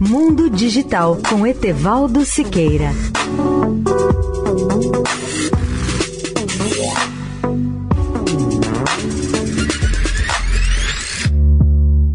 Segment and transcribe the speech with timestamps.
[0.00, 2.92] Mundo Digital com Etevaldo Siqueira.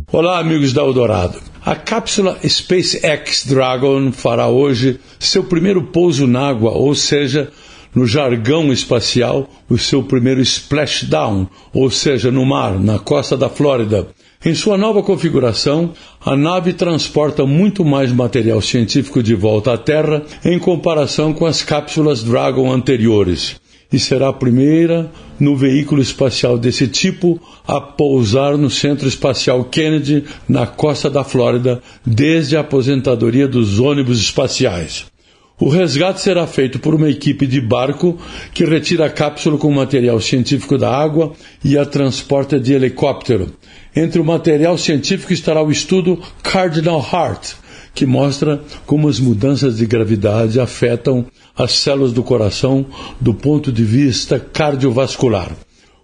[0.10, 1.42] Olá, amigos da Eldorado.
[1.66, 7.52] A cápsula SpaceX Dragon fará hoje seu primeiro pouso na água, ou seja,
[7.94, 14.08] no jargão espacial, o seu primeiro splashdown, ou seja, no mar, na costa da Flórida.
[14.46, 20.22] Em sua nova configuração, a nave transporta muito mais material científico de volta à Terra
[20.44, 23.56] em comparação com as cápsulas Dragon anteriores.
[23.90, 25.10] E será a primeira
[25.40, 31.82] no veículo espacial desse tipo a pousar no Centro Espacial Kennedy, na costa da Flórida,
[32.06, 35.13] desde a aposentadoria dos ônibus espaciais.
[35.60, 38.18] O resgate será feito por uma equipe de barco
[38.54, 43.54] que retira a cápsula com material científico da água e a transporta de helicóptero.
[43.96, 47.54] Entre o material científico estará o estudo Cardinal Heart,
[47.94, 52.86] que mostra como as mudanças de gravidade afetam as células do coração
[53.22, 55.52] do ponto de vista cardiovascular.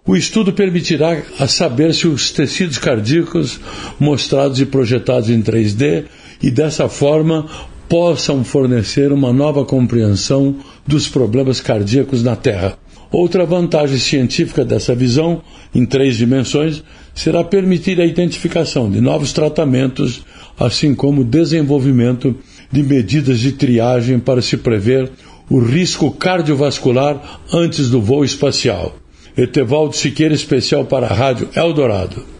[0.06, 3.60] O estudo permitirá saber se os tecidos cardíacos
[3.98, 6.04] mostrados e projetados em 3D
[6.42, 7.46] e dessa forma
[7.90, 10.54] possam fornecer uma nova compreensão
[10.86, 12.78] dos problemas cardíacos na Terra.
[13.10, 15.42] Outra vantagem científica dessa visão,
[15.74, 20.24] em três dimensões, será permitir a identificação de novos tratamentos,
[20.56, 22.36] assim como o desenvolvimento
[22.70, 25.10] de medidas de triagem para se prever
[25.50, 28.94] o risco cardiovascular antes do voo espacial.
[29.36, 32.39] Etevaldo Siqueira, especial para a Rádio Eldorado.